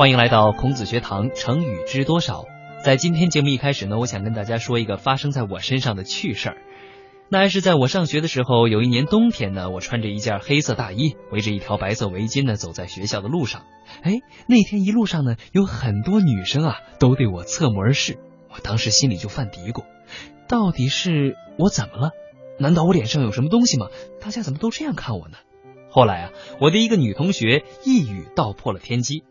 [0.00, 2.46] 欢迎来到孔子学堂，成语知多少？
[2.82, 6.56] 在今天节目一开始呢，我想跟大家说一个发生在我身上的趣事儿。
[7.28, 13.64] 那还是在我上学的时候，有一年冬天呢，我穿着一件黑色大衣，围着一条白色围巾呢，走在学校的路上。
[14.00, 18.16] 哎，那天一路上呢，有很多女生啊，都对我侧目而视。
[18.48, 19.84] 我当时心里就犯嘀咕：
[20.48, 22.12] 到底是我怎么了？
[22.58, 23.88] 难道我脸上有什么东西吗？
[24.18, 25.36] 大家怎么都这样看我呢？
[25.90, 29.24] 后来啊，我的一个女同学一语道破了天机。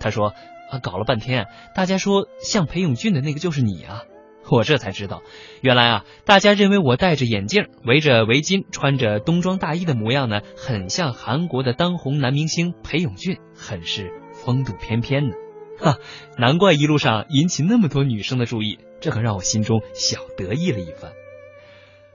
[0.00, 0.34] 他说
[0.72, 4.02] ：“啊，搞了半天，大家说像裴勇俊的那个就是你啊。”
[4.50, 5.22] 我这才知道，
[5.60, 15.34] 原来啊，大家认为我戴着眼镜、围着围巾、穿着冬装大衣的模样呢，很像韩国的当红男明星裴勇俊，很是风度翩翩呢。
[15.78, 15.98] 哈，
[16.36, 21.12] 难怪一路上引起那么多女生的注意，这可让我心中小得意了一番。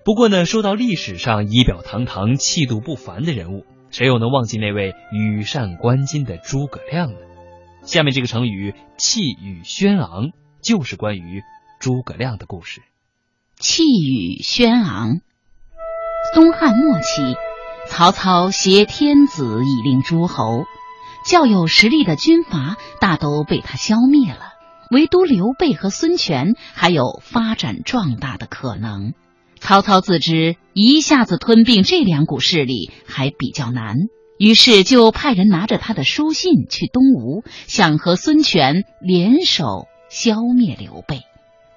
[0.03, 7.17] 不过呢，说到历史上仪表堂堂、气度不凡的人物，谁又能忘记那位羽扇纶巾的诸葛亮呢？
[7.85, 10.31] 下面这个成语“气宇轩昂”
[10.61, 11.41] 就是关于。
[11.77, 12.81] 诸葛亮的故事，
[13.59, 15.19] 气宇轩昂。
[16.33, 17.35] 东汉末期，
[17.87, 20.63] 曹操挟天子以令诸侯，
[21.25, 24.53] 较有实力的军阀大都被他消灭了，
[24.89, 29.13] 唯独刘备和孙权还有发展壮大的可能。
[29.59, 33.95] 曹操自知一下子吞并这两股势力还比较难，
[34.37, 41.21] 于是就派人拿着他的书信去东吴，想和孙权联手消灭刘备。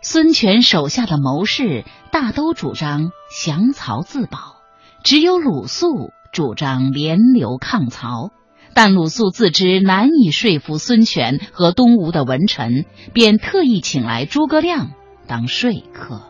[0.03, 3.11] 孙权手下的谋士大都主张
[3.43, 4.57] 降曹自保，
[5.03, 8.31] 只有鲁肃主张联刘抗曹。
[8.75, 14.93] 但鲁肃自知难以说服孙权和东吴的文臣，便特意请来诸葛亮
[15.27, 16.23] 当说客。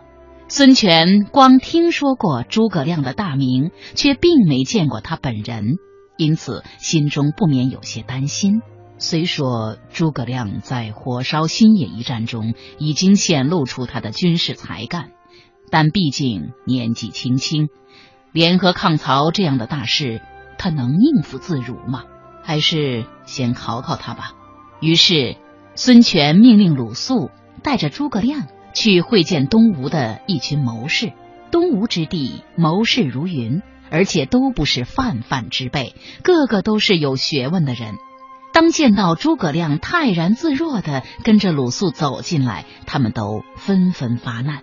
[0.48, 5.76] 孙权光听说过诸葛亮的大名，却并没见过他本人，
[6.18, 8.60] 因此心中不免有些担心。
[8.98, 15.12] 虽说诸葛亮在火烧新野一战中已经显露出他的军事才干，
[15.70, 17.68] 但毕竟年纪轻轻，
[18.32, 20.20] 联合抗曹这样的大事，
[20.58, 22.04] 他能应付自如吗？
[22.42, 24.32] 还是先考考他吧。
[24.80, 25.36] 于是，
[25.76, 27.30] 孙权命令鲁肃
[27.62, 31.12] 带着诸葛亮去会见东吴的一群谋士。
[31.52, 37.94] 东吴之地，谋士如云，而且都不是泛泛之辈，个个都是有学问的人。
[38.52, 44.62] 当见到诸葛亮泰然自若的跟着鲁肃走进来，他们都纷纷发难。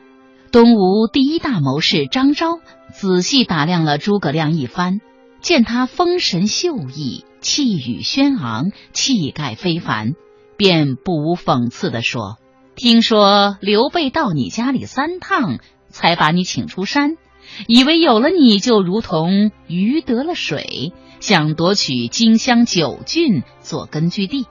[0.52, 2.60] 东吴第一大谋士张昭
[2.94, 5.00] 仔细打量了诸葛亮一番，
[5.40, 10.14] 见他风神秀逸，气宇轩昂，气概非凡，
[10.58, 12.38] 便不无讽刺地说
[12.76, 15.60] ：“听说刘备到你家里三趟，
[15.90, 17.18] 才把你请出山，
[17.68, 24.46] 以为有了你就如同鱼得了水。”想夺取荆襄九郡做根据地，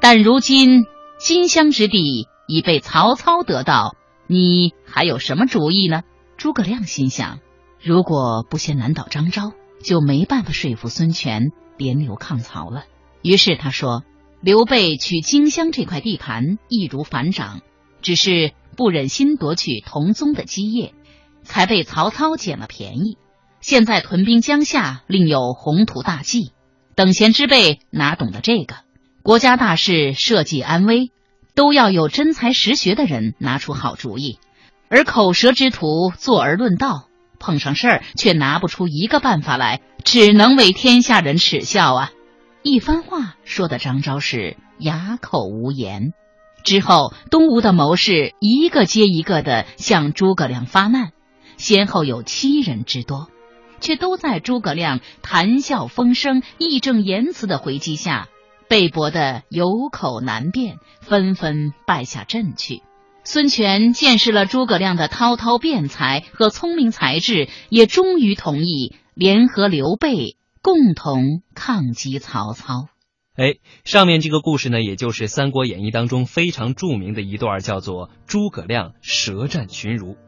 [0.00, 0.84] 但如今
[1.18, 3.96] 荆襄之地已被曹操得到，
[4.28, 6.02] 你还有什么主意呢？
[6.36, 7.40] 诸葛亮心想，
[7.82, 12.84] 如果不先难倒张昭，就没办法说服孙权联刘抗曹了。
[13.22, 14.04] 于是他说
[14.40, 17.60] ：“刘备取荆襄这块地盘易如反掌，
[18.02, 20.94] 只是不忍心夺取同宗的基业，
[21.42, 23.18] 才被曹操捡了便宜。”
[23.60, 26.52] 现在屯兵江夏，另有宏图大计。
[26.94, 28.76] 等闲之辈哪懂得这个？
[29.22, 31.10] 国家大事、社稷安危，
[31.54, 34.38] 都要有真才实学的人拿出好主意。
[34.88, 37.08] 而口舌之徒坐而论道，
[37.38, 42.10] 碰上事儿却拿不出一个办法来，只能为天下人耻笑啊！
[42.62, 46.12] 一番话说的张昭是哑口无言。
[46.64, 51.12] 之后，东吴的谋士一个接一个的向诸葛亮发难，
[51.60, 53.28] 先后有七人之多。
[53.82, 58.28] 却都在诸葛亮谈笑风生、义正言辞的回击下，
[58.68, 62.82] 被驳得有口难辩，纷纷败下阵去。
[63.24, 72.88] 孙权见识了诸葛亮的滔滔辩才和聪明才智，也终于同意联合刘备，共同抗击曹操。
[73.36, 73.54] 哎，
[73.84, 80.18] 上面这个故事呢，也就是《三国演义》当中非常著名的一段，叫做诸葛亮舌战群儒。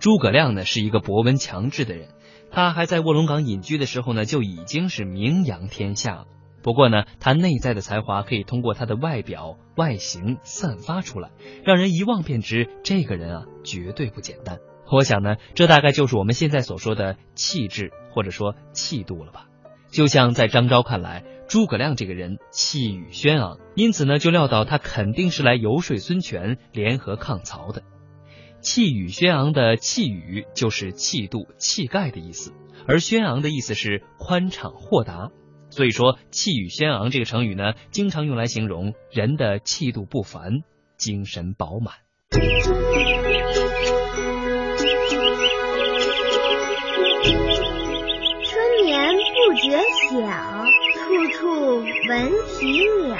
[0.00, 2.08] 诸葛亮呢，是一个博闻强志的人。
[2.50, 6.24] 他还在卧龙岗隐居的时候呢，就已经是名扬天下了。
[6.62, 11.30] 不过呢，他内在的才华可以通过他的外表外形散发出来，
[11.64, 14.58] 让人一望便知这个人啊绝对不简单。
[14.90, 19.46] 我想呢，这大概就是我们现在所说的气质或者说气度了吧。
[19.90, 27.82] 就像在张昭看来，诸葛亮这个人气宇轩昂，因此呢，就料到他肯定是来游说孙权联合抗曹的。
[28.60, 32.52] 气宇轩昂的气宇就是气度、气概的意思，
[32.86, 35.30] 而轩昂的意思是宽敞豁达。
[35.70, 40.62] 所以说，气宇轩昂这个成语呢，经常用来形容人的气度不凡、
[40.96, 41.94] 精神饱满。
[42.30, 42.44] 春
[48.84, 49.78] 眠不觉
[50.10, 50.18] 晓，
[50.96, 51.78] 处处
[52.08, 52.66] 闻啼
[53.06, 53.16] 鸟。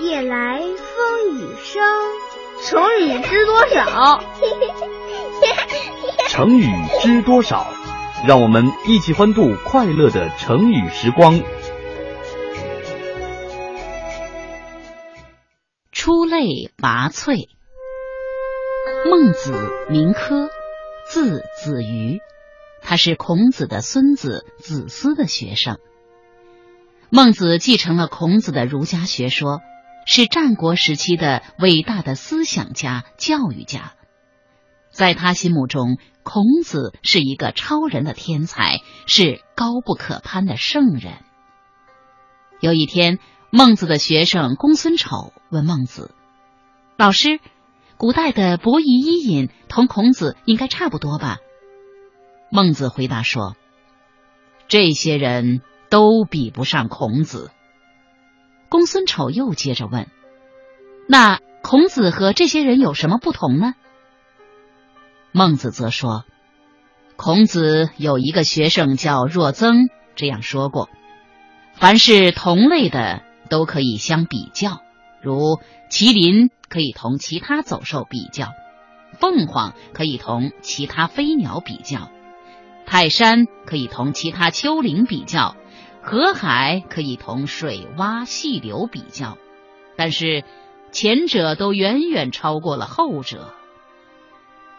[0.00, 1.84] 夜来风雨声，
[2.66, 4.24] 成语知多少？
[6.28, 6.66] 成语
[7.02, 7.66] 知多少？
[8.26, 11.42] 让我们一起欢度快乐的成语时光。
[15.92, 17.48] 出类拔萃。
[19.10, 19.52] 孟子
[19.90, 20.48] 名轲，
[21.06, 22.20] 字子瑜，
[22.80, 25.76] 他是孔子的孙子子思的学生。
[27.10, 29.60] 孟子继承了孔子的儒家学说，
[30.06, 33.94] 是战国时期的伟大的思想家、教育家。
[34.90, 41.14] 在他心目中，孔子是一个超人的天才，是高不可攀的圣人。
[42.60, 43.18] 有一天，
[43.50, 46.14] 孟子的学生公孙丑问孟子
[46.96, 47.40] ：“老师，
[47.96, 51.38] 古代的伯夷、伊尹同孔子应该差不多吧？”
[52.50, 53.56] 孟子回答说
[54.68, 55.60] ：“这些人
[55.90, 57.50] 都比不上孔子。”
[58.74, 60.08] 公孙丑又接着问
[61.06, 63.74] ：“那孔子和这些人有什么不同呢？”
[65.30, 66.24] 孟子则说
[67.14, 70.88] ：“孔子有一个学生叫若曾，这样说过：
[71.74, 74.80] 凡是同类的。”都可以相比较，
[75.22, 78.48] 如麒麟可以同其他走兽比较，
[79.20, 82.10] 凤凰可以同其他飞鸟比较，
[82.86, 85.54] 泰山可以同其他丘陵比较，
[86.06, 89.38] 河海可以同水洼细流比较，
[89.96, 90.44] 但是
[90.92, 93.54] 前者都远远超过了后者。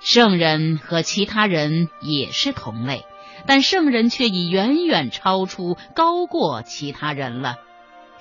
[0.02, 3.06] 圣人和其他人也是同类，
[3.48, 7.56] 但圣人却已远远超出、高过其他人了。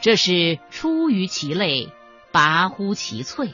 [0.01, 1.93] 这是出于其类，
[2.33, 3.53] 拔乎其萃。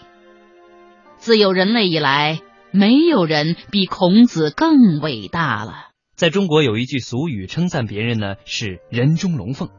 [1.19, 5.90] 自有人类以来，没有人比孔子更伟大了。
[6.21, 9.71] 在中国有一句俗语称赞别人呢，是“人中龙凤”。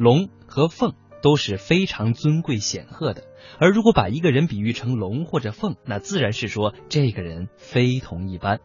[0.00, 3.24] 龙和凤都是非常尊贵显赫的，
[3.60, 8.60] 而如果把一个人比喻成龙或者凤，那自然是说这个人非同一般。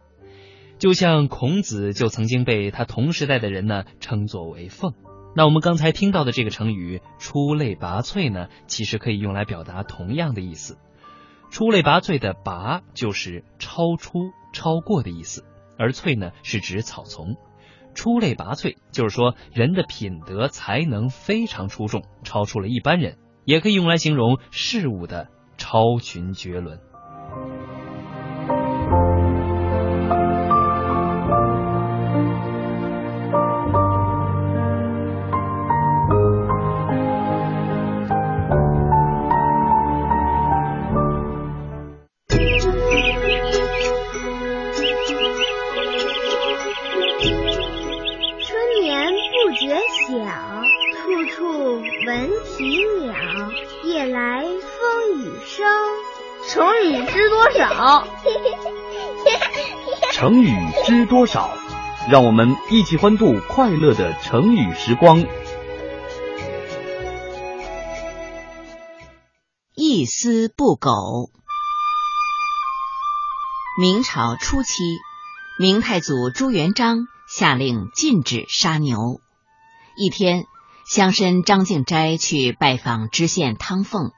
[0.78, 4.94] 就像孔子就曾经被他同时代的人呢称作为凤。
[5.36, 10.78] 那我们刚才听到的这个成语“出类拔萃”呢，其实可以用来表达同样的意思。
[11.50, 15.44] 出类拔萃的“拔”就是超出、超过的意思，
[15.80, 17.36] 而“翠”呢是指草丛。
[17.94, 26.78] 出类拔萃就是说人的品德才能非常出众，超出了一般人，也可以用来形容事物的超群绝伦。
[61.32, 61.56] 少？
[62.08, 65.24] 让我们一起欢度快乐的成语时光。
[69.76, 71.30] 一丝不苟。
[73.80, 74.82] 明朝初期，
[75.56, 79.20] 明太祖朱元璋下令禁止杀牛。
[79.96, 80.46] 一天，
[80.84, 84.10] 乡绅张敬斋去拜访知县汤凤，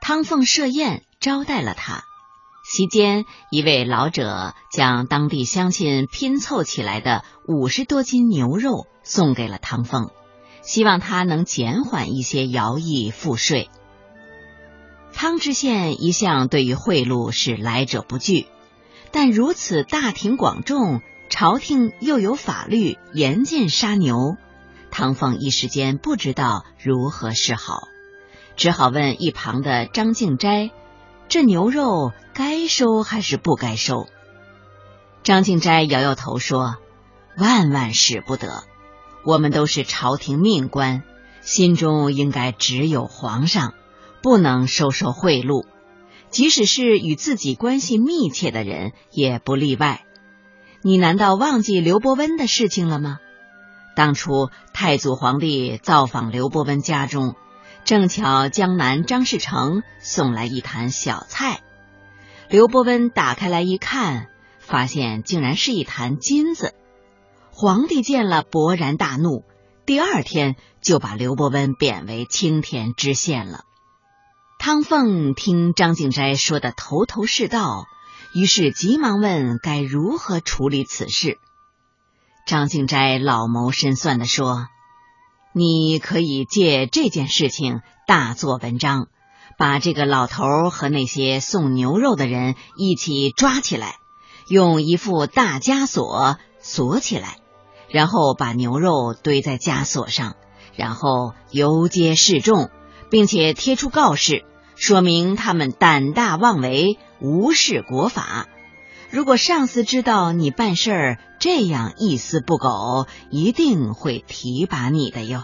[0.00, 1.04] 汤凤设宴。
[1.20, 2.04] 招待了他。
[2.72, 10.10] 席间，一位老者将当地乡亲拼凑起来的五十多斤牛肉送给了唐凤，
[10.62, 13.68] 希望他能减缓一些徭役赋税。
[15.12, 18.46] 汤知县一向对于贿赂是来者不拒，
[19.10, 24.36] 但如此大庭广众，朝廷又有法律严禁杀牛，
[24.92, 27.88] 唐凤一时间不知道如何是好，
[28.54, 30.70] 只好问一旁的张敬斋。
[31.30, 34.08] 这牛肉该收还是不该收？
[35.22, 36.78] 张敬斋摇摇头说
[37.38, 38.64] ：“万万使不得！
[39.24, 41.04] 我们都是朝廷命官，
[41.40, 43.74] 心中应该只有皇上，
[44.24, 45.66] 不能收受贿赂。
[46.30, 50.02] 即使是与自己关系密切的人，也不例外。
[50.82, 53.20] 你难道忘记刘伯温的事情了吗？
[53.94, 57.36] 当初太祖皇帝造访刘伯温家中。”
[57.84, 61.60] 正巧江南张士诚送来一坛小菜，
[62.48, 64.28] 刘伯温打开来一看，
[64.60, 66.74] 发现竟然是一坛金子。
[67.50, 69.44] 皇帝见了勃然大怒，
[69.86, 73.64] 第二天就把刘伯温贬为青田知县了。
[74.58, 77.86] 汤凤听张敬斋说的头头是道，
[78.34, 81.38] 于是急忙问该如何处理此事。
[82.46, 84.68] 张敬斋老谋深算的说
[85.52, 89.08] ：“你可以借这件事情大做文章，
[89.58, 93.96] 把这个老头和那些送牛肉的人一起抓起来，
[94.48, 97.38] 用一副大枷锁锁起来，
[97.88, 100.36] 然后把牛肉堆在枷锁上，
[100.76, 102.70] 然后游街示众，
[103.10, 104.44] 并且贴出告示。”
[104.76, 108.48] 说明他们胆大妄为，无视国法。
[109.10, 115.42] 如果上司知道你办事儿这样一丝不苟，一定会提拔你的哟。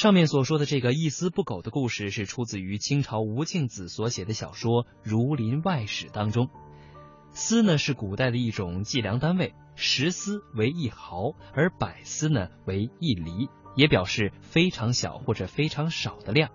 [0.00, 6.48] 上面所说的这个一丝不苟的故事，是出自于清朝吴敬梓所写的小说《儒林外史》当中。
[7.32, 16.48] 丝呢是古代的一种计量单位，十丝为一毫，而百丝呢为一厘，也表示非常小或者非常少的量。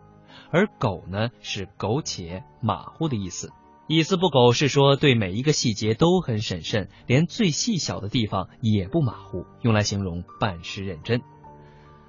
[0.49, 3.51] 而苟呢是苟且、马虎的意思。
[3.87, 11.21] 一丝不苟是说对每一个细节都很审慎，连最细小的地方也不马虎，用来形容办事认真。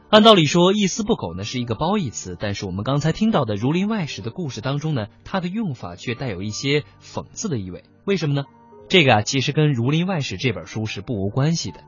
[0.09, 7.83] 按道理说，一丝不苟呢是一个褒义词，但是我们刚才听到的《儒林外史》的故事当中呢，它的用法却带有一些讽刺的意味。
[8.05, 8.45] 为什么呢？
[8.89, 11.81] 这个啊，其实跟《儒林外史》这本书是不无关系的。《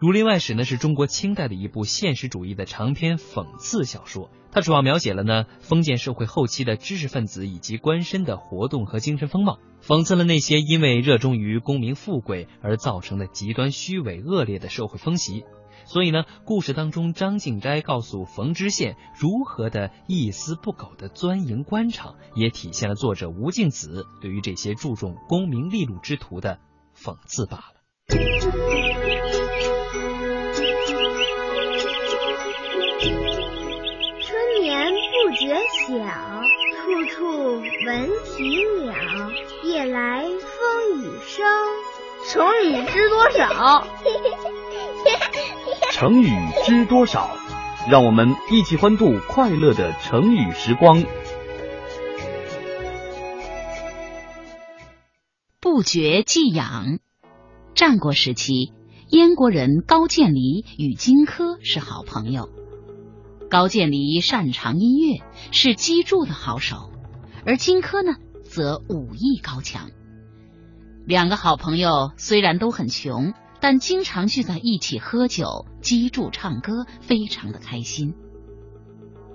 [0.00, 15.44] 儒林外史》呢是中国清代的一部现实主义的长篇讽刺小说，它主要描写了呢封建社会后期的知识分子以及官绅的活动和精神风貌，讽刺了那些因为热衷于功名富贵而造成的极端虚伪恶劣的社会风习。
[15.84, 26.58] 所以呢，故事当中张敬斋告诉冯知县如何的一丝不苟的钻营官场，也体现了作者吴敬梓对于这些注重功名利禄之徒的
[26.96, 27.74] 讽刺罢了。
[28.08, 28.20] 春
[34.62, 35.54] 眠不觉
[35.86, 35.94] 晓，
[36.74, 38.94] 处处闻啼鸟，
[39.64, 41.44] 夜来风雨声。
[42.28, 43.86] 成语知多少？
[45.98, 46.28] 成语
[46.66, 47.34] 知多少？
[47.88, 51.02] 让我们一起欢度快乐的成语时光。
[55.58, 56.98] 不绝寄养。
[57.74, 58.74] 战国时期，
[59.08, 62.50] 燕国人高渐离与荆轲是好朋友。
[63.48, 66.90] 高渐离擅长音乐，是击筑的好手，
[67.46, 69.88] 而荆轲呢，则武艺高强。
[71.06, 73.32] 两个好朋友虽然都很穷。
[73.68, 78.14] 但经常聚在一起喝酒、击筑、唱歌，非常的开心。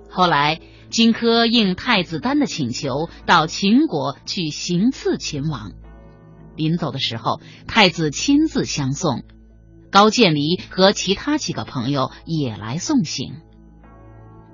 [0.08, 0.58] 后来，
[0.88, 5.72] 荆轲应太子丹的请求，到秦国去行刺秦王。
[6.56, 9.22] 临走的时候，太子亲自相送，
[9.90, 13.34] 高渐离和其他几个朋友也来送行。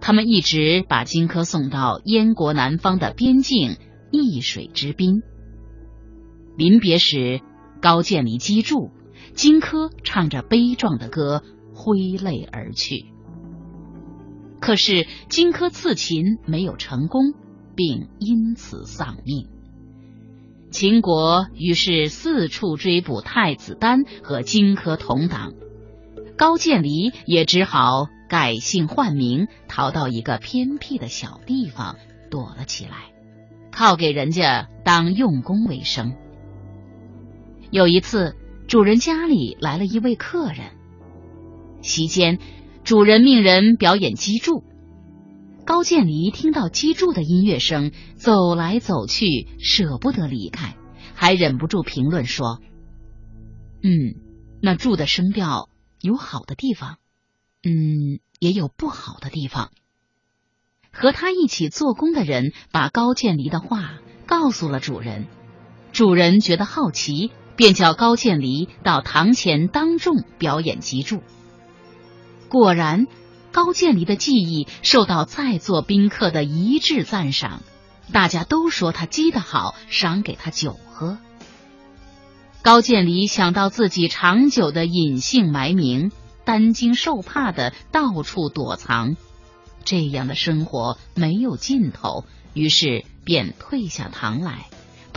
[0.00, 3.76] 他们一直把荆轲送到燕国南方的边境
[4.10, 5.22] 易水之滨。
[6.56, 7.40] 临别时，
[7.80, 8.90] 高渐离击筑。
[9.38, 13.06] 荆轲唱着悲壮的歌，挥泪而去。
[14.58, 17.34] 可是荆轲刺秦没有成功，
[17.76, 19.46] 并因此丧命。
[20.72, 25.52] 秦国于是四处追捕太子丹和荆轲同党，
[26.36, 31.94] 高渐离也只好改姓换名，逃到一个偏僻的小地方
[32.28, 33.12] 躲了起来，
[33.70, 36.16] 靠给人家当用工为生。
[37.70, 38.34] 有一次。
[38.68, 40.72] 主人家里来了一位客人，
[41.80, 42.38] 席间，
[42.84, 44.62] 主人命人表演击筑。
[45.64, 50.76] 高渐离听到击筑的音乐声，走来走去，舍不得离开，
[51.14, 52.60] 还忍不住评论说
[53.82, 54.20] ：“嗯，
[54.60, 55.70] 那筑的声调
[56.02, 56.98] 有好的地方，
[57.62, 59.70] 嗯，也有不好的地方。”
[60.92, 63.94] 和他一起做工的人把高渐离的话
[64.26, 65.26] 告诉了主人，
[65.90, 67.30] 主人觉得好奇。
[67.58, 71.24] 便叫高渐离到堂前当众表演击筑。
[72.48, 73.08] 果然，
[73.50, 77.60] 高渐离的技艺受到在座宾客的一致赞赏，
[78.12, 81.18] 大家都说他击得好，赏给他酒喝。
[82.62, 86.12] 高渐离想到自己长久的隐姓埋名、
[86.44, 89.16] 担惊受怕的到处躲藏，
[89.84, 92.24] 这样的生活没有尽头，
[92.54, 94.68] 于是便退下堂来，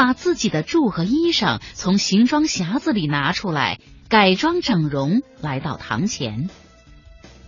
[0.02, 3.78] 把自己的柱和衣裳从行装匣子里拿出来，
[4.10, 6.50] 改装整容，来到堂前。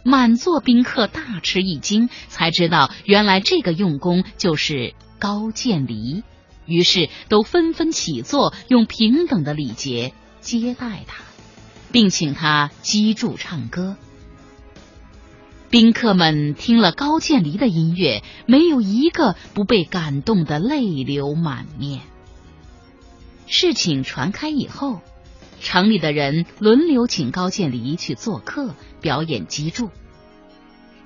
[0.03, 6.22] 满座宾客大吃一惊，才知道原来这个用功就是高渐离，
[6.67, 11.24] 于是都纷纷起坐，用平等的礼节接待他，
[11.91, 13.98] 并请他击筑唱歌。
[15.72, 22.01] 宾客们听了高渐离的音乐，没有一个不被感动的泪流满面。
[23.55, 25.00] 事情传开以后。
[25.62, 29.91] 城里的人轮流请高渐离去做客，表演击筑。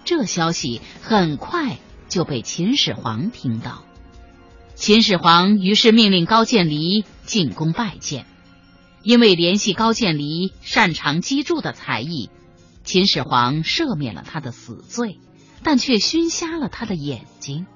[0.04, 1.78] 这消息很快
[2.08, 3.84] 就被秦始皇听到，
[4.74, 8.26] 秦始皇于是命令高渐离进宫拜见。
[9.04, 12.32] 因为联系高渐离擅长击筑的才艺，
[12.84, 15.20] 秦始皇赦免了他的死罪，
[15.64, 17.68] 但却熏瞎了他的眼睛。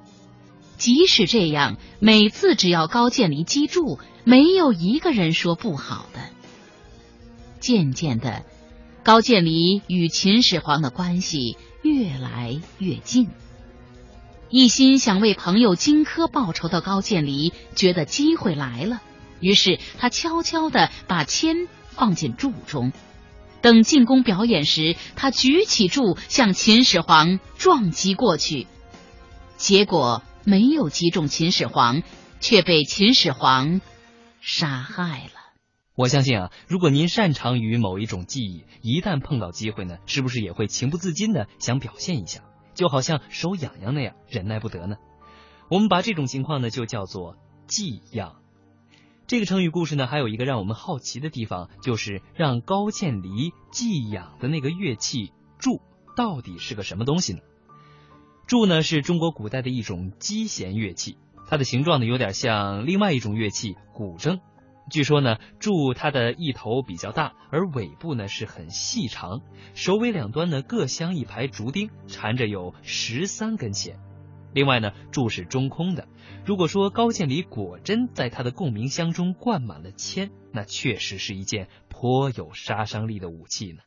[0.81, 6.21] 即使这样，每次只要高渐离击筑，没有一个人说不好的。
[7.59, 8.43] 渐渐的，
[9.03, 13.29] 高渐离与秦始皇的关系越来越近。
[14.49, 19.03] 一心想为朋友荆轲报仇的高渐离觉得机会来了，
[19.39, 22.91] 于是他悄悄的把铅放进柱中，
[23.61, 28.65] 等进宫表演时，他举起柱向秦始皇撞击过去，
[29.57, 32.01] 结果没有击中秦始皇，
[32.39, 33.81] 却被秦始皇
[34.39, 35.31] 杀害了。
[35.95, 42.41] 我相信啊，如果您擅长于某一种技艺，一旦碰到机会呢，是不是也会情不自禁的想表现一下，
[42.73, 44.95] 就好像手痒痒那样，忍耐不得呢？
[45.69, 48.37] 我们把这种情况呢，就叫做技痒。
[49.27, 55.81] 这个成语故事呢，还有一个让我们好奇的地方，就是让高渐离寄养的那个乐器柱，
[56.17, 57.39] 到底是个什么东西呢？
[58.51, 61.17] 柱呢，是中国古代的一种击弦乐器，
[61.47, 64.41] 它的形状呢，有点像另外一种乐器古筝。
[64.89, 69.39] 据说呢，柱它的一头比较大，而尾部呢是很细长，
[69.73, 73.95] 首尾两端呢各镶一排竹钉，缠着有十三根弦。
[74.53, 76.09] 另外呢，柱是中空的。
[76.43, 83.79] 如果说高渐离果真在他的共鸣箱中灌满了铅，那确实是一件颇有杀伤力的武器呢。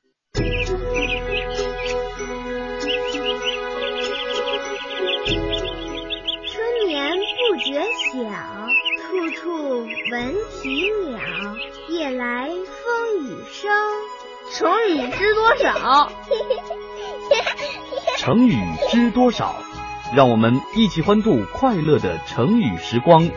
[13.64, 13.72] 风雨声。
[14.52, 16.12] 成语知多少？
[18.18, 18.56] 成语
[18.90, 19.56] 知多少？
[20.14, 23.30] 让我们一起欢度快乐的成语时光。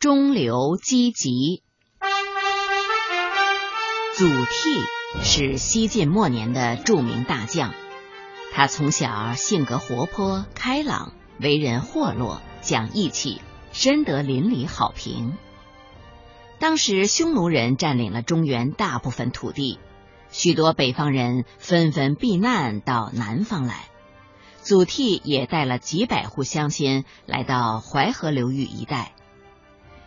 [0.00, 1.60] 中流击楫。
[4.14, 4.82] 祖逖
[5.22, 7.74] 是西晋末年的著名大将。
[8.52, 15.36] 他从小性格活泼开朗，为人豁落，讲义气，深得邻里好评。
[16.58, 19.78] 当时匈奴人占领了中原大部分土地，
[20.30, 23.84] 许多北方人纷纷避难到南方来。
[24.62, 29.12] 祖逖也带了几百户乡亲来到淮河流域一带。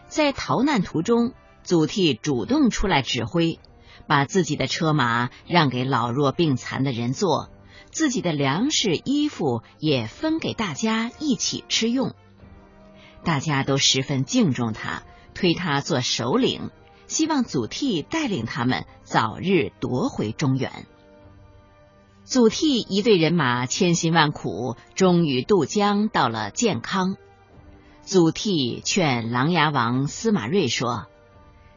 [0.07, 1.33] 在逃难途中，
[1.63, 3.59] 祖逖主动出来指挥，
[4.07, 7.49] 把自己的车马让给老弱病残的人坐。
[7.91, 12.13] 自己的粮食、衣服也分给大家一起吃用，
[13.23, 15.03] 大家都十分敬重他，
[15.39, 16.69] 推他做首领，
[17.07, 20.85] 希望祖逖带领他们早日夺回中原。
[22.25, 27.15] 祖逖一队人马千辛万苦，终于渡江到了建康。
[28.01, 31.05] 祖逖劝琅琊王司马睿说：“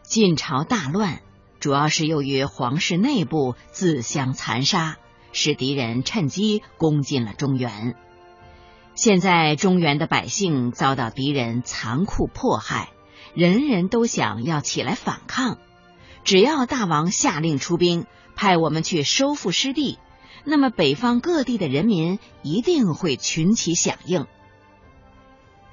[0.03, 1.22] 晋朝大乱，
[1.61, 4.96] 主要是由于皇室内部自相残杀。”
[5.31, 7.94] 使敌人趁机攻进了中原。
[8.96, 12.90] 现在中原的百姓遭到敌人残酷迫害，
[13.34, 15.58] 人人都想要起来反抗。
[16.24, 19.98] 只要大王下令出兵，派我们去收复失地，
[20.44, 24.26] 那么北方各地的人民一定会群起响应。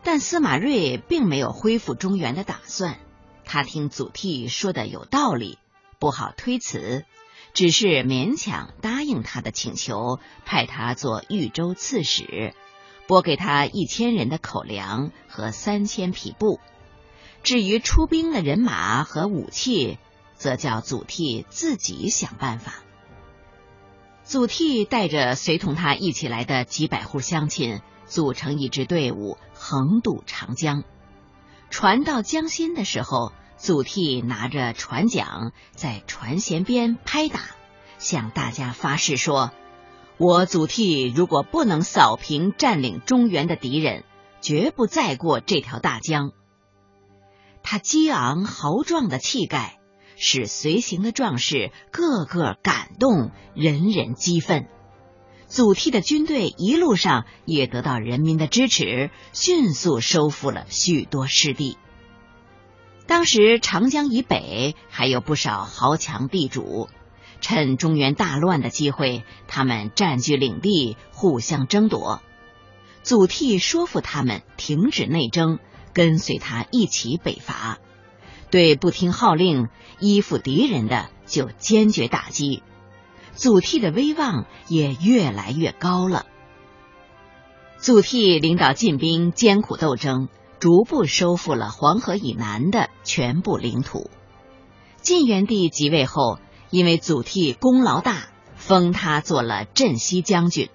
[0.04, 2.98] 但司马睿并没有恢复中原的打算，
[3.46, 5.60] 他听祖逖说的有道理，
[6.00, 7.06] 不好推辞。
[7.54, 12.54] 只是勉强答应他的请求，派他做豫州刺史，
[13.08, 16.60] 拨给他一千人的口粮和三千匹布。
[17.44, 19.98] 至于出兵的人马和武器，
[20.36, 22.76] 则叫祖逖自己想办法。
[24.24, 30.84] 祖逖带着随同他一起来的几百户乡亲，组成一支队伍，横渡长江。
[31.70, 33.34] 船到江心的时候。
[33.62, 37.42] 祖逖拿着船桨在船舷边拍打，
[37.98, 39.52] 向大家发誓说
[40.16, 44.06] ：“我祖逖如果不能扫平占领中原的敌人，
[44.40, 46.32] 绝不再过这条大江。”
[47.64, 49.80] 他激昂豪壮的气概，
[50.18, 54.68] 使随行的壮士个个感动，人人激愤。
[55.48, 61.78] 祖逖的军队一路上也得到人民的支持，迅速收复了许多失地。
[63.08, 66.88] 当时长江以北还有不少豪强地主，
[67.42, 72.22] 趁中原大乱的机会，他们占据领地，互相争夺。
[73.02, 75.58] 祖逖说服他们停止内争，
[75.94, 77.80] 跟随他一起北伐。
[78.52, 82.64] 对不听号令、依附敌人的，就坚决打击。
[83.36, 86.26] 祖逖的威望也越来越高了。
[87.78, 90.28] 祖逖领导晋兵艰苦斗争，
[90.60, 94.10] 逐步收复了黄河以南的全部领土。
[95.02, 100.70] 晋元帝即位后，因为祖逖功劳大，封他做了镇西将军。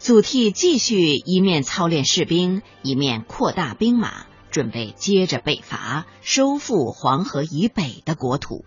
[0.00, 8.64] 祖逖继续一面操练士兵，一面扩大兵马，准备接着北伐，收复黄河以北的国土。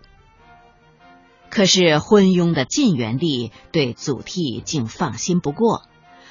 [1.50, 5.82] 可是昏庸的晋元帝对祖逖竟放心不过，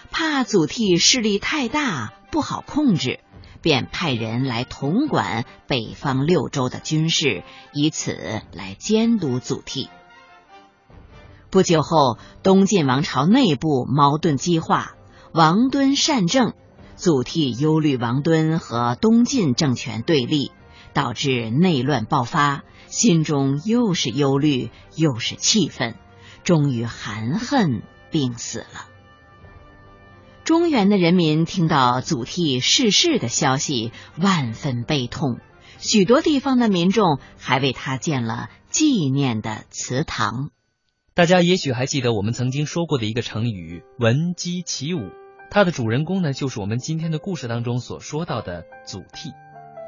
[0.10, 3.20] 怕祖逖势力太大不好控制，
[3.62, 9.90] 便派人来统管北方六州的军事，以此来监督祖逖。
[11.54, 14.96] 不久后，东晋王朝内部矛盾激化，
[15.34, 16.54] 王敦擅政，
[16.96, 20.52] 祖逖忧虑王敦和东晋政权对立。
[20.94, 25.94] 导致内乱爆发，心中又是忧虑又是气愤，
[26.44, 28.88] 终于含恨病死了。
[30.44, 35.38] 中原的人民听到祖逖逝世的消息，万分悲痛，
[35.78, 40.50] 许多地方的民众还为他建了纪念的祠堂。
[41.16, 45.12] 大家也许还记得我们曾经说过的一个成语“闻鸡起舞”，
[45.52, 49.32] 它的主人公呢，就是我们今天的故事当中所说到的祖逖。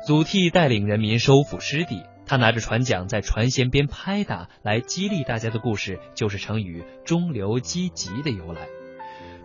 [0.06, 8.68] 祖逖带领人民收复失地，他拿着船桨在船舷边拍打，来激励大家的故事，就是成语“中流击楫”的由来。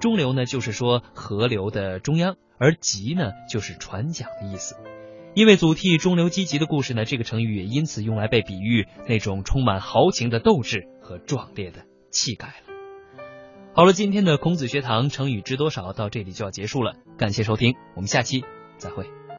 [0.01, 4.77] 中流呢，就是说河流的中央，而楫呢，就是船桨的意思。
[5.35, 12.75] 因为祖逖中流击楫的故事呢，这个成语也因此用来被比喻那种充满豪情的斗志和壮烈的气概了。
[13.73, 18.43] 好了，今天的孔子学堂成语知多少到这里就要结束了，感谢收听，我们下期
[18.77, 19.20] 再会。